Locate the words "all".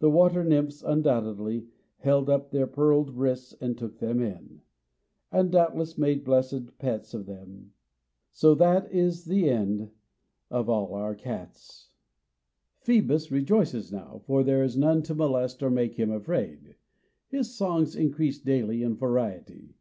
10.68-10.94